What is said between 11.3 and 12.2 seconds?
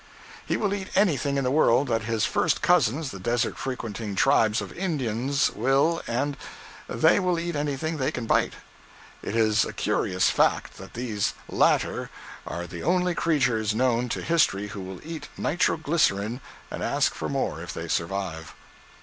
latter